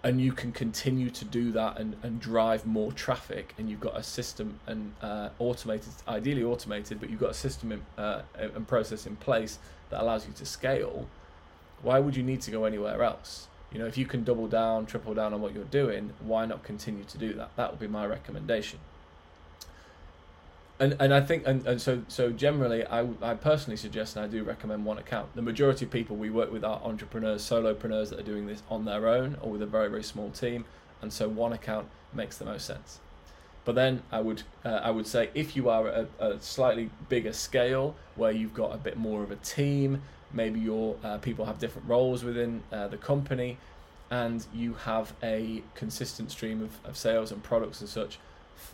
and 0.05 0.21
you 0.21 0.33
can 0.33 0.53
continue 0.53 1.11
to 1.11 1.25
do 1.25 1.53
that 1.53 1.79
and, 1.79 1.97
and 2.03 2.21
drive 2.21 2.67
more 2.67 2.93
traffic 2.93 3.55
and 3.57 3.71
you've 3.71 3.81
got 3.81 3.97
a 3.97 4.03
system 4.03 4.59
and 4.67 4.93
uh, 5.01 5.29
automated 5.39 5.93
ideally 6.09 6.43
automated 6.43 6.99
but 6.99 7.09
you've 7.09 7.21
got 7.21 7.31
a 7.31 7.35
system 7.35 7.73
in, 7.73 7.83
uh, 7.97 8.23
and 8.37 8.67
process 8.67 9.07
in 9.07 9.15
place 9.17 9.59
that 9.91 10.03
allows 10.03 10.27
you 10.27 10.33
to 10.33 10.45
scale. 10.45 11.07
Why 11.83 11.99
would 11.99 12.17
you 12.17 12.23
need 12.23 12.41
to 12.43 12.51
go 12.51 12.65
anywhere 12.65 13.03
else? 13.03 13.49
You 13.73 13.79
know 13.79 13.87
if 13.87 13.97
you 13.97 14.07
can 14.07 14.25
double 14.25 14.49
down 14.49 14.87
triple 14.87 15.15
down 15.15 15.33
on 15.33 15.41
what 15.41 15.55
you're 15.55 15.65
doing 15.65 16.13
why 16.21 16.47
not 16.47 16.65
continue 16.65 17.05
to 17.05 17.19
do 17.19 17.33
that? 17.35 17.55
That 17.57 17.71
would 17.71 17.81
be 17.81 17.87
my 17.87 18.05
recommendation 18.07 18.81
and 20.83 20.97
and 20.99 21.15
I 21.15 21.21
think 21.21 21.45
and, 21.47 21.65
and 21.65 21.81
so 21.81 22.03
so 22.09 22.31
generally 22.31 22.85
I, 22.85 23.07
I 23.23 23.35
personally 23.35 23.77
suggest 23.77 24.17
and 24.17 24.25
I 24.25 24.29
do 24.29 24.43
recommend 24.43 24.85
one 24.85 24.99
account. 24.99 25.35
The 25.37 25.43
majority 25.43 25.85
of 25.85 25.93
people 25.93 26.17
we 26.17 26.29
work 26.29 26.51
with 26.53 26.65
are 26.65 26.81
entrepreneurs, 26.83 27.43
solopreneurs 27.43 28.11
that 28.11 28.19
are 28.19 28.25
doing 28.25 28.47
this 28.49 28.65
on 28.69 28.85
their 28.85 29.07
own 29.07 29.37
or 29.41 29.53
with 29.53 29.63
a 29.63 29.67
very 29.67 29.89
very 29.89 30.03
small 30.03 30.31
team, 30.31 30.65
and 31.01 31.13
so 31.13 31.29
one 31.29 31.53
account 31.53 31.87
makes 32.13 32.37
the 32.37 32.45
most 32.45 32.67
sense. 32.67 32.99
But 33.65 33.77
then 33.77 34.03
I 34.11 34.21
would 34.21 34.43
uh, 34.65 34.81
I 34.83 34.91
would 34.91 35.07
say 35.07 35.31
if 35.35 35.55
you 35.55 35.71
are 35.71 35.87
at 35.87 36.09
a, 36.19 36.31
a, 36.33 36.41
slightly 36.41 36.91
bigger 37.09 37.33
scale 37.33 37.95
where 38.17 38.33
you've 38.33 38.55
got 38.55 38.75
a 38.75 38.79
bit 38.79 38.97
more 38.97 39.23
of 39.23 39.31
a 39.31 39.37
team, 39.37 40.03
maybe 40.33 40.59
your 40.59 40.97
uh, 41.05 41.19
people 41.19 41.45
have 41.45 41.61
different 41.61 41.89
roles 41.89 42.25
within 42.25 42.61
uh, 42.73 42.89
the 42.89 42.97
company, 42.97 43.57
and 44.11 44.45
you 44.53 44.75
have 44.75 45.13
a 45.23 45.63
consistent 45.77 46.33
stream 46.33 46.61
of, 46.61 46.73
of 46.85 46.97
sales 46.97 47.31
and 47.31 47.41
products 47.45 47.81
and 47.81 47.89
such 47.89 48.19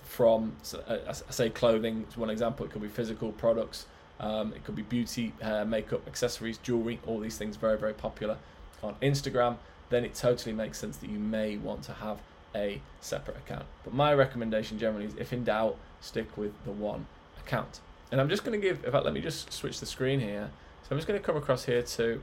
from, 0.04 0.56
uh, 0.86 0.98
I 1.08 1.12
say 1.12 1.50
clothing, 1.50 2.06
is 2.08 2.16
one 2.16 2.30
example. 2.30 2.66
It 2.66 2.72
could 2.72 2.82
be 2.82 2.88
physical 2.88 3.32
products, 3.32 3.86
um, 4.20 4.52
it 4.52 4.64
could 4.64 4.76
be 4.76 4.82
beauty, 4.82 5.32
hair, 5.40 5.64
makeup, 5.64 6.06
accessories, 6.06 6.58
jewelry, 6.58 6.98
all 7.06 7.20
these 7.20 7.38
things 7.38 7.56
very, 7.56 7.78
very 7.78 7.94
popular 7.94 8.36
on 8.82 8.96
Instagram. 9.00 9.56
Then 9.90 10.04
it 10.04 10.14
totally 10.14 10.54
makes 10.54 10.78
sense 10.78 10.96
that 10.98 11.08
you 11.08 11.18
may 11.18 11.56
want 11.56 11.82
to 11.84 11.92
have 11.94 12.18
a 12.54 12.80
separate 13.00 13.36
account. 13.36 13.66
But 13.84 13.94
my 13.94 14.12
recommendation 14.14 14.78
generally 14.78 15.06
is 15.06 15.14
if 15.16 15.32
in 15.32 15.44
doubt, 15.44 15.76
stick 16.00 16.36
with 16.36 16.52
the 16.64 16.72
one 16.72 17.06
account. 17.40 17.80
And 18.10 18.20
I'm 18.20 18.28
just 18.28 18.44
going 18.44 18.58
to 18.58 18.66
give, 18.66 18.84
in 18.84 18.92
fact, 18.92 19.04
let 19.04 19.14
me 19.14 19.20
just 19.20 19.52
switch 19.52 19.80
the 19.80 19.86
screen 19.86 20.20
here. 20.20 20.50
So 20.82 20.88
I'm 20.90 20.98
just 20.98 21.06
going 21.06 21.20
to 21.20 21.24
come 21.24 21.36
across 21.36 21.64
here 21.64 21.82
to 21.82 22.20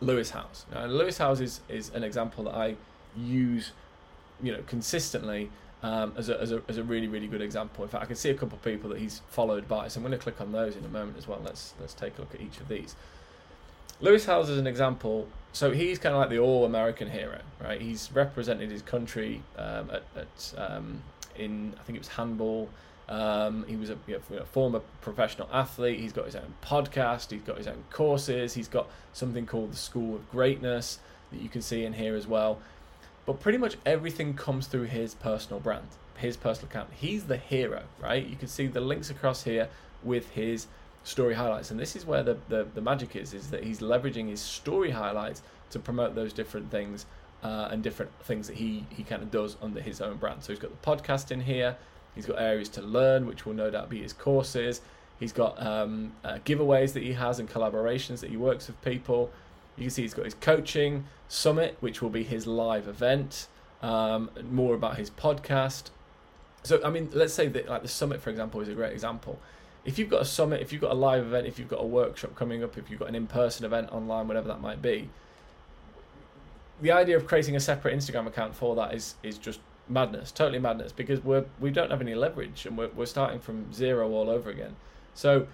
Lewis 0.00 0.30
Howes. 0.30 0.64
Now, 0.72 0.86
Lewis 0.86 1.18
Howes 1.18 1.40
is, 1.40 1.60
is 1.68 1.90
an 1.90 2.04
example 2.04 2.44
that 2.44 2.54
I 2.54 2.76
use, 3.16 3.72
you 4.42 4.52
know, 4.52 4.62
consistently 4.66 5.50
um, 5.82 6.12
as, 6.16 6.28
a, 6.28 6.40
as, 6.40 6.52
a, 6.52 6.62
as 6.68 6.78
a 6.78 6.82
really 6.82 7.08
really 7.08 7.26
good 7.26 7.42
example. 7.42 7.84
In 7.84 7.90
fact, 7.90 8.02
I 8.02 8.06
can 8.06 8.16
see 8.16 8.30
a 8.30 8.34
couple 8.34 8.56
of 8.56 8.62
people 8.62 8.90
that 8.90 8.98
he's 8.98 9.22
followed 9.28 9.68
by, 9.68 9.88
so 9.88 9.98
I'm 9.98 10.06
going 10.06 10.18
to 10.18 10.22
click 10.22 10.40
on 10.40 10.52
those 10.52 10.76
in 10.76 10.84
a 10.84 10.88
moment 10.88 11.18
as 11.18 11.28
well. 11.28 11.40
Let's 11.44 11.74
let's 11.80 11.94
take 11.94 12.18
a 12.18 12.20
look 12.20 12.34
at 12.34 12.40
each 12.40 12.58
of 12.60 12.68
these. 12.68 12.96
Lewis 14.00 14.26
Howes 14.26 14.50
is 14.50 14.58
an 14.58 14.66
example. 14.66 15.26
So 15.52 15.70
he's 15.70 15.98
kind 15.98 16.14
of 16.14 16.20
like 16.20 16.28
the 16.28 16.38
all-American 16.38 17.08
hero, 17.08 17.40
right? 17.62 17.80
He's 17.80 18.10
represented 18.12 18.70
his 18.70 18.82
country 18.82 19.40
um, 19.56 19.90
at, 19.90 20.02
at 20.14 20.54
um, 20.58 21.02
in 21.34 21.74
I 21.80 21.82
think 21.84 21.96
it 21.96 22.00
was 22.00 22.08
handball. 22.08 22.68
Um, 23.08 23.64
he 23.68 23.76
was 23.76 23.88
a 23.88 23.96
you 24.06 24.20
know, 24.30 24.44
former 24.44 24.80
professional 25.00 25.48
athlete. 25.52 26.00
He's 26.00 26.12
got 26.12 26.26
his 26.26 26.36
own 26.36 26.54
podcast. 26.62 27.30
He's 27.30 27.42
got 27.42 27.56
his 27.56 27.68
own 27.68 27.84
courses. 27.90 28.52
He's 28.52 28.68
got 28.68 28.88
something 29.12 29.46
called 29.46 29.72
the 29.72 29.76
School 29.76 30.16
of 30.16 30.30
Greatness 30.30 30.98
that 31.32 31.40
you 31.40 31.48
can 31.48 31.62
see 31.62 31.84
in 31.84 31.92
here 31.92 32.16
as 32.16 32.26
well. 32.26 32.58
But 33.26 33.40
pretty 33.40 33.58
much 33.58 33.76
everything 33.84 34.34
comes 34.34 34.68
through 34.68 34.84
his 34.84 35.14
personal 35.14 35.60
brand, 35.60 35.88
his 36.16 36.36
personal 36.36 36.70
account. 36.70 36.90
He's 36.94 37.24
the 37.24 37.36
hero, 37.36 37.82
right? 38.00 38.24
You 38.24 38.36
can 38.36 38.48
see 38.48 38.68
the 38.68 38.80
links 38.80 39.10
across 39.10 39.42
here 39.42 39.68
with 40.04 40.30
his 40.30 40.68
story 41.02 41.34
highlights. 41.34 41.70
And 41.70 41.78
this 41.78 41.96
is 41.96 42.06
where 42.06 42.22
the, 42.22 42.36
the, 42.48 42.66
the 42.74 42.80
magic 42.80 43.16
is, 43.16 43.34
is 43.34 43.50
that 43.50 43.64
he's 43.64 43.80
leveraging 43.80 44.28
his 44.28 44.40
story 44.40 44.90
highlights 44.90 45.42
to 45.70 45.78
promote 45.78 46.14
those 46.14 46.32
different 46.32 46.70
things 46.70 47.06
uh, 47.42 47.68
and 47.70 47.82
different 47.82 48.12
things 48.24 48.46
that 48.46 48.56
he, 48.56 48.86
he 48.90 49.02
kind 49.02 49.22
of 49.22 49.30
does 49.30 49.56
under 49.60 49.80
his 49.80 50.00
own 50.00 50.16
brand. 50.16 50.42
So 50.42 50.52
he's 50.52 50.60
got 50.60 50.70
the 50.70 50.86
podcast 50.86 51.30
in 51.30 51.40
here. 51.40 51.76
He's 52.14 52.26
got 52.26 52.40
areas 52.40 52.68
to 52.70 52.82
learn, 52.82 53.26
which 53.26 53.44
will 53.44 53.54
no 53.54 53.70
doubt 53.70 53.90
be 53.90 54.02
his 54.02 54.12
courses. 54.12 54.80
He's 55.20 55.32
got 55.32 55.60
um, 55.64 56.12
uh, 56.24 56.38
giveaways 56.44 56.92
that 56.94 57.02
he 57.02 57.12
has 57.12 57.38
and 57.38 57.48
collaborations 57.48 58.20
that 58.20 58.30
he 58.30 58.36
works 58.36 58.66
with 58.66 58.80
people. 58.82 59.30
You 59.76 59.84
can 59.84 59.90
see 59.90 60.02
he's 60.02 60.14
got 60.14 60.24
his 60.24 60.34
coaching 60.34 61.04
summit, 61.28 61.76
which 61.80 62.00
will 62.00 62.10
be 62.10 62.22
his 62.22 62.46
live 62.46 62.88
event. 62.88 63.48
Um, 63.82 64.30
more 64.50 64.74
about 64.74 64.96
his 64.96 65.10
podcast. 65.10 65.90
So, 66.62 66.80
I 66.84 66.90
mean, 66.90 67.10
let's 67.12 67.34
say 67.34 67.46
that 67.48 67.68
like 67.68 67.82
the 67.82 67.88
summit, 67.88 68.20
for 68.20 68.30
example, 68.30 68.60
is 68.60 68.68
a 68.68 68.74
great 68.74 68.92
example. 68.92 69.38
If 69.84 69.98
you've 69.98 70.08
got 70.08 70.22
a 70.22 70.24
summit, 70.24 70.60
if 70.62 70.72
you've 70.72 70.80
got 70.80 70.90
a 70.90 70.94
live 70.94 71.24
event, 71.24 71.46
if 71.46 71.58
you've 71.58 71.68
got 71.68 71.80
a 71.80 71.86
workshop 71.86 72.34
coming 72.34 72.64
up, 72.64 72.76
if 72.76 72.90
you've 72.90 72.98
got 72.98 73.08
an 73.08 73.14
in-person 73.14 73.64
event 73.64 73.92
online, 73.92 74.26
whatever 74.26 74.48
that 74.48 74.60
might 74.60 74.82
be, 74.82 75.08
the 76.80 76.90
idea 76.90 77.16
of 77.16 77.26
creating 77.26 77.54
a 77.54 77.60
separate 77.60 77.96
Instagram 77.96 78.26
account 78.26 78.54
for 78.54 78.74
that 78.76 78.94
is 78.94 79.14
is 79.22 79.38
just 79.38 79.60
madness, 79.88 80.32
totally 80.32 80.58
madness, 80.58 80.90
because 80.92 81.22
we're 81.22 81.44
we 81.60 81.70
don't 81.70 81.90
have 81.90 82.00
any 82.00 82.14
leverage 82.14 82.66
and 82.66 82.76
we're 82.76 82.90
we're 82.96 83.06
starting 83.06 83.38
from 83.38 83.72
zero 83.72 84.10
all 84.10 84.28
over 84.28 84.50
again. 84.50 84.74
So 85.14 85.46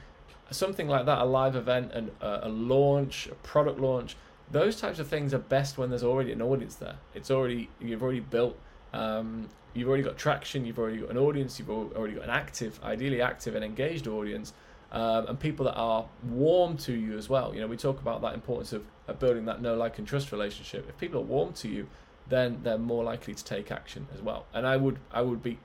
something 0.53 0.89
like 0.89 1.07
that, 1.07 1.19
a 1.19 1.25
live 1.25 1.57
event 1.57 1.93
and 1.93 2.11
a, 2.21 2.49
launch, 2.49 3.27
a 3.27 3.35
product 3.37 3.81
launch, 3.81 4.17
those 4.51 4.81
types 4.81 4.99
of 4.99 5.09
things 5.09 5.33
are 5.33 5.39
best 5.39 5.79
when 5.79 5.91
there's 5.91 6.05
already 6.05 6.33
an 6.33 6.43
audience 6.43 6.77
there. 6.77 6.97
It's 7.15 7.31
already 7.31 7.71
you've 7.81 8.03
already 8.03 8.21
built, 8.21 8.59
um, 8.93 9.49
you've 9.75 9.89
already 9.89 10.03
got 10.03 10.19
traction, 10.19 10.65
you've 10.65 10.79
already 10.79 10.99
got 10.99 11.11
an 11.11 11.19
audience, 11.19 11.59
you've 11.59 11.71
already 11.71 12.15
got 12.15 12.25
an 12.25 12.31
active, 12.31 12.79
ideally 12.85 13.23
active 13.23 13.55
and 13.55 13.65
engaged 13.65 14.07
audience, 14.07 14.53
um, 14.93 15.27
and 15.29 15.41
people 15.41 15.65
that 15.65 15.75
are 15.75 16.07
warm 16.25 16.77
to 16.79 16.93
you 16.93 17.17
as 17.17 17.29
well. 17.29 17.55
You 17.55 17.61
know, 17.61 17.67
we 17.67 17.77
talk 17.77 18.01
about 18.01 18.21
that 18.23 18.35
importance 18.35 18.73
of, 18.73 18.85
of 19.09 19.19
building 19.19 19.47
that 19.47 19.63
know, 19.63 19.75
like, 19.75 19.99
and 19.99 20.07
trust 20.07 20.33
relationship. 20.33 20.87
If 20.89 20.99
people 20.99 21.21
are 21.21 21.25
warm 21.25 21.55
to 21.55 21.69
you, 21.69 21.89
then 22.29 22.61
they're 22.63 22.79
more 22.79 23.05
likely 23.05 23.35
to 23.35 23.45
take 23.45 23.71
action 23.73 24.07
as 24.15 24.21
well. 24.21 24.47
And 24.53 24.67
I 24.67 24.77
would 24.77 24.99
I 25.11 25.23
would 25.23 25.43
be 25.43 25.59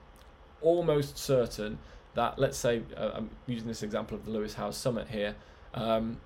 almost 0.62 1.18
certain 1.18 1.78
that 2.18 2.40
let's 2.40 2.58
say 2.58 2.82
uh, 2.98 3.12
I'm 3.14 3.30
using 3.46 3.68
this 3.68 3.84
example 3.84 4.18
of 4.18 4.26
the 4.26 4.32
Lewis 4.32 4.56
Howes 4.56 4.76
Summit 4.76 5.08
here. 5.08 5.36
Um, 5.76 6.18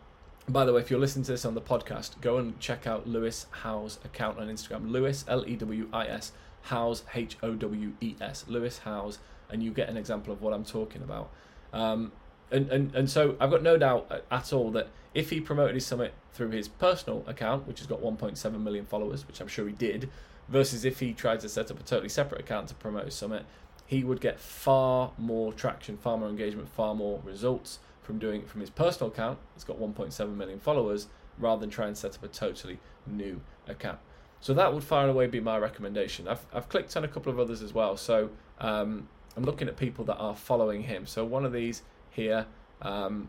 by 0.48 0.63
the 0.63 0.71
way, 0.74 0.79
if 0.79 0.89
you're 0.89 1.01
listening 1.01 1.25
to 1.25 1.33
this 1.33 1.43
on 1.43 1.53
the 1.53 1.62
podcast, 1.62 2.19
go 2.21 2.38
and 2.38 2.57
check 2.60 2.88
out 2.88 3.07
Lewis 3.07 3.45
Howes 3.51 4.00
account 4.05 4.39
on 4.39 4.48
Instagram. 4.48 4.89
Lewis 4.89 5.25
L 5.27 5.45
E 5.45 5.57
W 5.57 5.89
I 5.91 6.07
S 6.07 6.31
Howes 6.63 7.03
H 7.13 7.38
O 7.43 7.55
W 7.55 7.91
E 8.00 8.15
S 8.21 8.45
Lewis 8.48 8.79
Howes, 8.79 9.19
and 9.50 9.62
you 9.62 9.71
get 9.71 9.89
an 9.89 9.98
example 9.98 10.31
of 10.31 10.41
what 10.41 10.53
I'm 10.53 10.63
talking 10.63 11.03
about. 11.03 11.29
Um, 11.74 12.13
and, 12.51 12.69
and 12.69 12.95
and 12.95 13.10
so 13.10 13.36
I've 13.41 13.51
got 13.51 13.62
no 13.62 13.77
doubt 13.77 14.24
at 14.31 14.53
all 14.53 14.71
that 14.71 14.88
if 15.13 15.29
he 15.29 15.41
promoted 15.41 15.75
his 15.75 15.86
summit 15.86 16.13
through 16.31 16.51
his 16.51 16.69
personal 16.69 17.25
account, 17.27 17.67
which 17.67 17.79
has 17.79 17.88
got 17.88 18.01
1.7 18.01 18.62
million 18.62 18.86
followers, 18.86 19.27
which 19.27 19.41
I'm 19.41 19.50
sure 19.50 19.67
he 19.67 19.74
did, 19.74 20.10
versus 20.48 20.86
if 20.86 21.01
he 21.01 21.12
tried 21.12 21.41
to 21.41 21.50
set 21.50 21.69
up 21.69 21.81
a 21.81 21.83
totally 21.83 22.07
separate 22.07 22.39
account 22.39 22.69
to 22.69 22.75
promote 22.75 23.05
his 23.05 23.13
summit, 23.13 23.45
he 23.91 24.05
would 24.05 24.21
get 24.21 24.39
far 24.39 25.12
more 25.17 25.51
traction, 25.51 25.98
far 25.98 26.17
more 26.17 26.29
engagement, 26.29 26.69
far 26.69 26.95
more 26.95 27.19
results 27.25 27.79
from 28.01 28.19
doing 28.19 28.39
it 28.39 28.48
from 28.48 28.62
his 28.62 28.69
personal 28.69 29.12
account. 29.12 29.38
It's 29.53 29.65
got 29.65 29.81
1.7 29.81 30.33
million 30.33 30.62
followers 30.62 31.07
rather 31.38 31.60
than 31.60 31.69
try 31.69 31.88
and 31.88 31.98
set 31.98 32.15
up 32.15 32.24
a 32.24 32.29
totally 32.29 32.79
new 33.05 33.41
account. 33.67 34.00
So 34.39 34.53
that 34.53 34.74
would 34.74 34.86
far 34.86 35.01
and 35.01 35.12
away 35.12 35.27
be 35.27 35.41
my 35.41 35.57
recommendation. 35.57 36.29
I've, 36.29 36.45
I've 36.53 36.69
clicked 36.69 36.95
on 36.95 37.03
a 37.03 37.07
couple 37.10 37.33
of 37.33 37.38
others 37.38 37.62
as 37.62 37.74
well. 37.74 37.98
So 37.98 38.29
um, 38.60 39.10
I'm 39.36 39.43
looking 39.43 39.67
at 39.67 39.75
people 39.75 40.05
that 40.05 40.15
are 40.15 40.38
following 40.38 40.83
him. 40.83 41.05
So 41.05 41.25
one 41.25 41.43
of 41.43 41.51
these 41.51 41.81
here, 42.12 42.45
um, 42.81 43.27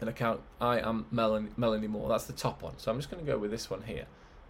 an 0.00 0.08
account, 0.08 0.40
I 0.60 0.80
am 0.80 1.06
Melanie, 1.12 1.50
Melanie 1.56 1.86
Moore. 1.86 2.08
That's 2.08 2.24
the 2.24 2.32
top 2.32 2.62
one. 2.62 2.76
So 2.78 2.90
I'm 2.90 2.98
just 2.98 3.12
going 3.12 3.24
to 3.24 3.30
go 3.30 3.38
with 3.38 3.52
this 3.52 3.70
one 3.70 3.82
here. 3.82 4.06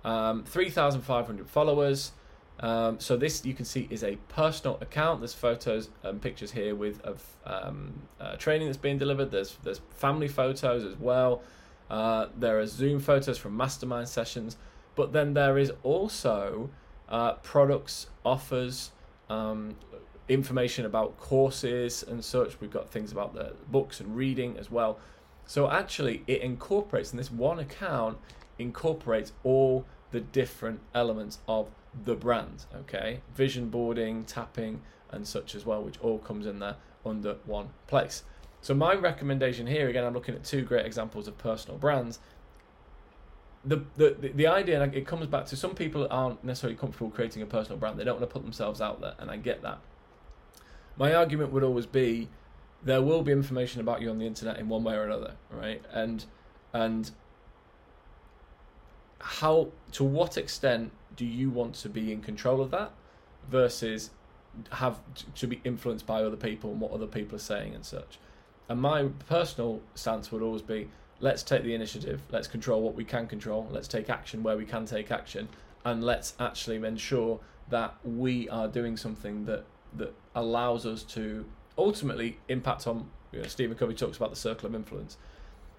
Um, 0.06 0.44
3,500 0.44 1.50
followers. 1.50 2.12
Um, 2.60 2.98
so 2.98 3.16
this 3.16 3.44
you 3.44 3.54
can 3.54 3.64
see 3.64 3.86
is 3.90 4.02
a 4.02 4.16
personal 4.28 4.78
account. 4.80 5.20
There's 5.20 5.34
photos 5.34 5.90
and 6.02 6.20
pictures 6.20 6.50
here 6.50 6.74
with 6.74 7.00
of 7.02 7.22
um, 7.46 7.94
uh, 8.20 8.36
training 8.36 8.66
that's 8.66 8.76
being 8.78 8.98
delivered. 8.98 9.30
There's 9.30 9.56
there's 9.62 9.80
family 9.90 10.28
photos 10.28 10.84
as 10.84 10.96
well. 10.98 11.42
Uh, 11.88 12.26
there 12.36 12.58
are 12.58 12.66
Zoom 12.66 13.00
photos 13.00 13.38
from 13.38 13.56
mastermind 13.56 14.08
sessions, 14.08 14.56
but 14.94 15.12
then 15.12 15.34
there 15.34 15.56
is 15.56 15.72
also 15.82 16.68
uh, 17.08 17.34
products, 17.34 18.08
offers, 18.24 18.90
um, 19.30 19.76
information 20.28 20.84
about 20.84 21.16
courses 21.18 22.02
and 22.02 22.22
such. 22.22 22.60
We've 22.60 22.70
got 22.70 22.90
things 22.90 23.12
about 23.12 23.34
the 23.34 23.54
books 23.70 24.00
and 24.00 24.14
reading 24.14 24.56
as 24.58 24.70
well. 24.70 24.98
So 25.46 25.70
actually, 25.70 26.24
it 26.26 26.42
incorporates, 26.42 27.12
and 27.12 27.18
this 27.18 27.32
one 27.32 27.58
account 27.58 28.18
incorporates 28.58 29.32
all 29.44 29.86
the 30.10 30.20
different 30.20 30.80
elements 30.94 31.38
of 31.46 31.68
the 32.04 32.14
brand. 32.14 32.66
Okay, 32.74 33.20
vision 33.34 33.68
boarding, 33.68 34.24
tapping, 34.24 34.82
and 35.10 35.26
such 35.26 35.54
as 35.54 35.64
well, 35.64 35.82
which 35.82 35.98
all 36.00 36.18
comes 36.18 36.46
in 36.46 36.58
there 36.58 36.76
under 37.04 37.36
one 37.44 37.70
place. 37.86 38.24
So 38.60 38.74
my 38.74 38.94
recommendation 38.94 39.66
here, 39.66 39.88
again, 39.88 40.04
I'm 40.04 40.14
looking 40.14 40.34
at 40.34 40.44
two 40.44 40.62
great 40.62 40.84
examples 40.84 41.28
of 41.28 41.38
personal 41.38 41.78
brands. 41.78 42.18
The, 43.64 43.84
the, 43.96 44.16
the 44.34 44.46
idea, 44.46 44.82
and 44.82 44.94
it 44.94 45.06
comes 45.06 45.26
back 45.26 45.46
to 45.46 45.56
some 45.56 45.74
people 45.74 46.06
aren't 46.10 46.42
necessarily 46.42 46.76
comfortable 46.76 47.10
creating 47.10 47.42
a 47.42 47.46
personal 47.46 47.78
brand. 47.78 47.98
They 47.98 48.04
don't 48.04 48.18
want 48.18 48.28
to 48.28 48.32
put 48.32 48.42
themselves 48.42 48.80
out 48.80 49.00
there, 49.00 49.14
and 49.18 49.30
I 49.30 49.36
get 49.36 49.62
that. 49.62 49.78
My 50.96 51.14
argument 51.14 51.52
would 51.52 51.62
always 51.62 51.86
be 51.86 52.28
there 52.82 53.02
will 53.02 53.22
be 53.22 53.32
information 53.32 53.80
about 53.80 54.00
you 54.00 54.10
on 54.10 54.18
the 54.18 54.26
internet 54.26 54.58
in 54.58 54.68
one 54.68 54.84
way 54.84 54.94
or 54.94 55.04
another, 55.04 55.34
right? 55.50 55.82
And 55.92 56.24
and 56.72 57.10
how 59.20 59.68
to 59.92 60.04
what 60.04 60.36
extent 60.36 60.92
do 61.16 61.24
you 61.24 61.50
want 61.50 61.74
to 61.74 61.88
be 61.88 62.12
in 62.12 62.20
control 62.20 62.60
of 62.60 62.70
that 62.70 62.92
versus 63.50 64.10
have 64.70 64.98
to 65.34 65.46
be 65.46 65.60
influenced 65.64 66.06
by 66.06 66.22
other 66.22 66.36
people 66.36 66.70
and 66.70 66.80
what 66.80 66.92
other 66.92 67.06
people 67.06 67.36
are 67.36 67.40
saying 67.40 67.74
and 67.74 67.84
such. 67.84 68.18
And 68.68 68.80
my 68.80 69.08
personal 69.28 69.80
stance 69.94 70.30
would 70.30 70.42
always 70.42 70.62
be 70.62 70.88
let's 71.20 71.42
take 71.42 71.64
the 71.64 71.74
initiative, 71.74 72.20
let's 72.30 72.46
control 72.46 72.82
what 72.82 72.94
we 72.94 73.04
can 73.04 73.26
control, 73.26 73.66
let's 73.70 73.88
take 73.88 74.08
action 74.08 74.42
where 74.42 74.56
we 74.56 74.64
can 74.64 74.86
take 74.86 75.10
action, 75.10 75.48
and 75.84 76.04
let's 76.04 76.34
actually 76.38 76.76
ensure 76.76 77.40
that 77.70 77.94
we 78.04 78.48
are 78.48 78.68
doing 78.68 78.96
something 78.96 79.44
that 79.46 79.64
that 79.96 80.14
allows 80.34 80.84
us 80.84 81.02
to 81.02 81.44
ultimately 81.76 82.38
impact 82.48 82.86
on. 82.86 83.08
You 83.32 83.40
know, 83.40 83.48
Stephen 83.48 83.76
Covey 83.76 83.94
talks 83.94 84.16
about 84.16 84.30
the 84.30 84.36
circle 84.36 84.68
of 84.68 84.74
influence. 84.74 85.16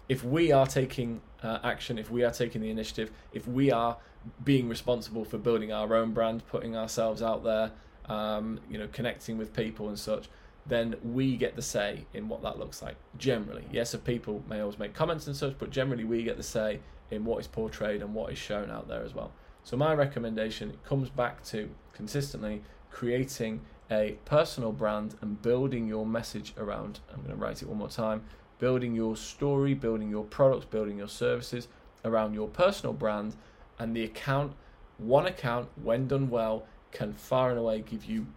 If 0.09 0.23
we 0.23 0.51
are 0.51 0.65
taking 0.65 1.21
uh, 1.43 1.59
action, 1.63 1.97
if 1.97 2.11
we 2.11 2.23
are 2.23 2.31
taking 2.31 2.61
the 2.61 2.69
initiative, 2.69 3.11
if 3.31 3.47
we 3.47 3.71
are 3.71 3.97
being 4.43 4.67
responsible 4.67 5.23
for 5.23 5.37
building 5.37 5.71
our 5.71 5.95
own 5.95 6.13
brand, 6.13 6.45
putting 6.47 6.75
ourselves 6.75 7.21
out 7.21 7.43
there, 7.43 7.71
um, 8.05 8.59
you 8.69 8.77
know, 8.77 8.87
connecting 8.91 9.37
with 9.37 9.53
people 9.53 9.87
and 9.87 9.97
such, 9.97 10.27
then 10.65 10.95
we 11.03 11.37
get 11.37 11.55
the 11.55 11.61
say 11.61 12.05
in 12.13 12.27
what 12.27 12.41
that 12.41 12.59
looks 12.59 12.81
like. 12.81 12.95
Generally, 13.17 13.65
yes, 13.71 13.93
if 13.93 14.03
people 14.03 14.43
may 14.49 14.59
always 14.59 14.79
make 14.79 14.93
comments 14.93 15.27
and 15.27 15.35
such, 15.35 15.57
but 15.57 15.69
generally 15.69 16.03
we 16.03 16.23
get 16.23 16.37
the 16.37 16.43
say 16.43 16.79
in 17.11 17.23
what 17.23 17.39
is 17.39 17.47
portrayed 17.47 18.01
and 18.01 18.13
what 18.13 18.31
is 18.31 18.37
shown 18.37 18.69
out 18.69 18.87
there 18.87 19.03
as 19.03 19.13
well. 19.13 19.31
So 19.63 19.77
my 19.77 19.93
recommendation 19.93 20.77
comes 20.85 21.09
back 21.09 21.43
to 21.45 21.69
consistently 21.93 22.61
creating 22.91 23.61
a 23.91 24.17
personal 24.25 24.71
brand 24.71 25.15
and 25.21 25.41
building 25.41 25.87
your 25.87 26.05
message 26.05 26.53
around. 26.57 26.99
I'm 27.11 27.21
going 27.21 27.29
to 27.29 27.35
write 27.35 27.61
it 27.61 27.67
one 27.67 27.77
more 27.77 27.89
time. 27.89 28.23
Building 28.59 28.95
your 28.95 29.15
story, 29.15 29.73
building 29.73 30.09
your 30.09 30.25
products, 30.25 30.65
building 30.65 30.97
your 30.97 31.07
services 31.07 31.67
around 32.05 32.33
your 32.33 32.47
personal 32.47 32.93
brand, 32.93 33.35
and 33.77 33.95
the 33.95 34.03
account, 34.03 34.53
one 34.97 35.25
account, 35.25 35.69
when 35.81 36.07
done 36.07 36.29
well, 36.29 36.65
can 36.91 37.13
far 37.13 37.49
and 37.49 37.59
away 37.59 37.81
give 37.81 38.05
you 38.05 38.27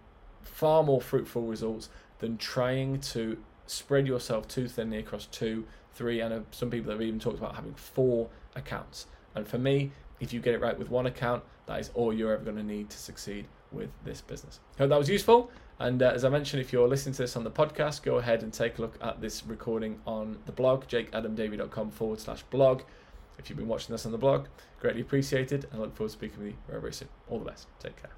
far 0.42 0.82
more 0.82 1.00
fruitful 1.00 1.42
results 1.42 1.88
than 2.18 2.36
trying 2.36 3.00
to 3.00 3.38
spread 3.66 4.06
yourself 4.06 4.46
too 4.48 4.68
thinly 4.68 4.98
across 4.98 5.26
two, 5.26 5.64
three, 5.94 6.20
and 6.20 6.32
uh, 6.32 6.40
some 6.50 6.70
people 6.70 6.90
have 6.92 7.02
even 7.02 7.18
talked 7.18 7.38
about 7.38 7.56
having 7.56 7.74
four 7.74 8.28
accounts. 8.54 9.06
And 9.34 9.46
for 9.46 9.58
me, 9.58 9.92
if 10.20 10.32
you 10.32 10.40
get 10.40 10.54
it 10.54 10.60
right 10.60 10.78
with 10.78 10.90
one 10.90 11.06
account, 11.06 11.42
that 11.66 11.80
is 11.80 11.90
all 11.94 12.12
you're 12.12 12.32
ever 12.32 12.44
going 12.44 12.56
to 12.56 12.62
need 12.62 12.90
to 12.90 12.98
succeed 12.98 13.46
with 13.70 13.90
this 14.04 14.20
business. 14.20 14.60
Hope 14.78 14.90
that 14.90 14.98
was 14.98 15.08
useful. 15.08 15.50
And 15.82 16.00
uh, 16.00 16.12
as 16.14 16.24
I 16.24 16.28
mentioned, 16.28 16.62
if 16.62 16.72
you're 16.72 16.86
listening 16.86 17.12
to 17.14 17.22
this 17.22 17.36
on 17.36 17.42
the 17.42 17.50
podcast, 17.50 18.04
go 18.04 18.18
ahead 18.18 18.44
and 18.44 18.52
take 18.52 18.78
a 18.78 18.82
look 18.82 18.96
at 19.02 19.20
this 19.20 19.44
recording 19.44 19.98
on 20.06 20.38
the 20.46 20.52
blog, 20.52 20.86
jakeadamdavey.com 20.86 21.90
forward 21.90 22.20
slash 22.20 22.44
blog. 22.44 22.82
If 23.36 23.50
you've 23.50 23.58
been 23.58 23.66
watching 23.66 23.92
this 23.92 24.06
on 24.06 24.12
the 24.12 24.18
blog, 24.18 24.46
greatly 24.78 25.00
appreciated, 25.00 25.64
and 25.72 25.80
I 25.80 25.84
look 25.84 25.96
forward 25.96 26.10
to 26.10 26.12
speaking 26.12 26.38
with 26.38 26.46
you 26.48 26.54
very, 26.68 26.80
very 26.80 26.92
soon. 26.92 27.08
All 27.28 27.40
the 27.40 27.46
best. 27.46 27.66
Take 27.80 27.96
care. 28.00 28.12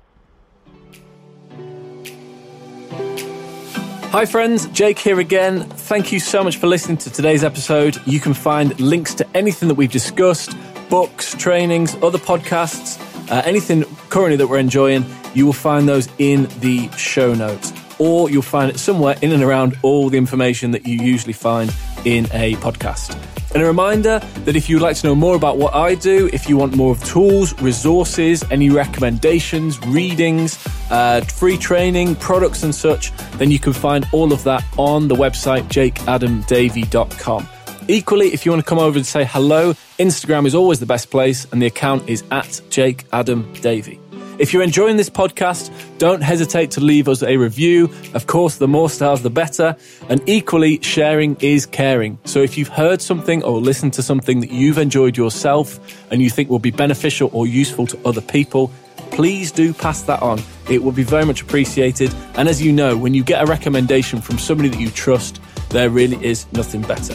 Hi, 4.11 4.27
friends, 4.27 4.67
Jake 4.67 4.99
here 4.99 5.19
again. 5.21 5.63
Thank 5.63 6.13
you 6.13 6.21
so 6.21 6.45
much 6.45 6.59
for 6.59 6.67
listening 6.67 6.99
to 6.99 7.11
today's 7.11 7.45
episode. 7.45 7.97
You 8.07 8.21
can 8.21 8.35
find 8.35 8.79
links 8.79 9.15
to 9.15 9.27
anything 9.35 9.69
that 9.69 9.75
we've 9.75 9.91
discussed 9.91 10.55
books, 10.91 11.35
trainings, 11.35 11.95
other 11.97 12.19
podcasts, 12.19 13.01
uh, 13.31 13.43
anything 13.45 13.85
currently 14.11 14.37
that 14.37 14.47
we're 14.47 14.59
enjoying. 14.59 15.05
You 15.35 15.47
will 15.47 15.53
find 15.53 15.89
those 15.89 16.09
in 16.19 16.49
the 16.61 16.89
show 16.93 17.35
notes, 17.35 17.73
or 17.99 18.31
you'll 18.31 18.43
find 18.43 18.71
it 18.71 18.79
somewhere 18.79 19.17
in 19.23 19.33
and 19.33 19.43
around 19.43 19.77
all 19.83 20.09
the 20.11 20.19
information 20.19 20.71
that 20.73 20.87
you 20.87 20.99
usually 20.99 21.33
find 21.33 21.75
in 22.05 22.27
a 22.33 22.55
podcast. 22.57 23.19
And 23.55 23.63
a 23.63 23.67
reminder 23.67 24.19
that 24.19 24.57
if 24.57 24.69
you'd 24.69 24.83
like 24.83 24.97
to 24.97 25.07
know 25.07 25.15
more 25.15 25.37
about 25.37 25.59
what 25.59 25.75
I 25.75 25.95
do, 25.95 26.29
if 26.33 26.49
you 26.49 26.57
want 26.57 26.77
more 26.77 26.91
of 26.91 27.05
tools, 27.05 27.61
resources, 27.63 28.43
any 28.51 28.69
recommendations, 28.69 29.79
readings, 29.87 30.59
uh, 30.91 31.21
free 31.21 31.57
training, 31.57 32.17
products, 32.17 32.65
and 32.65 32.75
such, 32.75 33.17
then 33.39 33.53
you 33.53 33.61
can 33.61 33.73
find 33.73 34.07
all 34.13 34.33
of 34.33 34.43
that 34.43 34.65
on 34.77 35.07
the 35.07 35.15
website 35.15 35.63
jakeadamdavey.com. 35.69 37.49
Equally, 37.87 38.29
if 38.33 38.47
you 38.47 38.53
want 38.53 38.65
to 38.65 38.69
come 38.69 38.79
over 38.79 38.97
and 38.97 39.05
say 39.05 39.25
hello, 39.25 39.75
Instagram 39.99 40.47
is 40.47 40.55
always 40.55 40.81
the 40.81 40.87
best 40.87 41.11
place, 41.11 41.47
and 41.53 41.61
the 41.61 41.67
account 41.67 42.09
is 42.09 42.25
at 42.31 42.63
Jake 42.71 43.05
Adam 43.13 43.53
Davey. 43.61 44.01
If 44.39 44.53
you're 44.53 44.63
enjoying 44.63 44.97
this 44.97 45.11
podcast, 45.11 45.71
don't 45.99 46.23
hesitate 46.23 46.71
to 46.73 46.81
leave 46.81 47.09
us 47.09 47.23
a 47.23 47.37
review. 47.37 47.91
Of 48.15 48.27
course, 48.27 48.57
the 48.57 48.67
more 48.67 48.89
stars, 48.89 49.21
the 49.21 49.31
better. 49.31 49.77
And 50.09 50.21
equally, 50.27 50.81
sharing 50.81 51.37
is 51.41 51.67
caring. 51.67 52.19
So 52.25 52.41
if 52.41 52.57
you've 52.57 52.69
heard 52.69 53.03
something 53.03 53.45
or 53.45 53.61
listened 53.61 53.93
to 53.93 54.03
something 54.03 54.41
that 54.41 54.51
you've 54.51 54.79
enjoyed 54.79 55.17
yourself 55.17 55.79
and 56.11 56.23
you 56.23 56.31
think 56.31 56.49
will 56.49 56.59
be 56.59 56.73
beneficial 56.73 57.31
or 57.33 57.47
useful 57.47 57.87
to 57.89 57.99
other 58.05 58.23
people, 58.23 58.73
please 59.11 59.53
do 59.53 59.73
pass 59.75 60.03
that 60.03 60.23
on. 60.23 60.41
It 60.71 60.83
will 60.83 60.93
be 60.93 61.05
very 61.05 61.27
much 61.27 61.43
appreciated. 61.43 62.13
And 62.35 62.49
as 62.49 62.61
you 62.63 62.73
know, 62.73 62.97
when 62.97 63.13
you 63.15 63.23
get 63.23 63.43
a 63.43 63.47
recommendation 63.47 64.21
from 64.21 64.39
somebody 64.39 64.71
that 64.71 64.81
you 64.81 64.91
trust, 64.91 65.41
there 65.69 65.91
really 65.91 66.25
is 66.25 66.51
nothing 66.53 66.81
better. 66.81 67.15